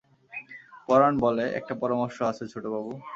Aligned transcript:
পরাণ 0.87 1.13
বলে, 1.17 1.45
একটা 1.59 1.73
পরামর্শ 1.81 2.17
আছে 2.21 2.43
ছোটবাবু। 2.53 2.91